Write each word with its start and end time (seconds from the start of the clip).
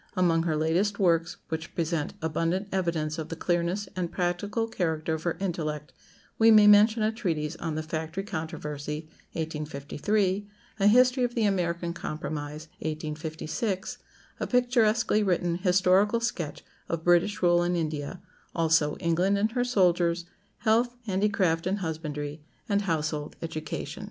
Among 0.15 0.41
her 0.41 0.55
latest 0.57 0.97
works, 0.97 1.37
which 1.49 1.75
present 1.75 2.15
abundant 2.23 2.69
evidence 2.71 3.19
of 3.19 3.29
the 3.29 3.35
clearness 3.35 3.87
and 3.95 4.11
practical 4.11 4.67
character 4.67 5.13
of 5.13 5.21
her 5.21 5.37
intellect, 5.39 5.93
we 6.39 6.49
may 6.49 6.65
mention 6.65 7.03
a 7.03 7.11
treatise 7.11 7.55
on 7.57 7.75
"The 7.75 7.83
Factory 7.83 8.23
Controversy," 8.23 9.07
1853; 9.33 10.49
a 10.79 10.87
"History 10.87 11.23
of 11.23 11.35
the 11.35 11.43
American 11.43 11.93
Compromise," 11.93 12.67
1856; 12.79 13.99
a 14.39 14.47
picturesquely 14.47 15.21
written 15.21 15.57
historical 15.59 16.19
sketch 16.19 16.65
of 16.89 17.03
"British 17.03 17.43
Rule 17.43 17.61
in 17.61 17.75
India;" 17.75 18.23
also, 18.55 18.95
"England 18.97 19.37
and 19.37 19.51
her 19.51 19.63
Soldiers;" 19.63 20.25
"Health, 20.65 20.95
Handicraft, 21.05 21.67
and 21.67 21.77
Husbandry;" 21.77 22.41
and 22.67 22.81
"Household 22.81 23.35
Education." 23.43 23.99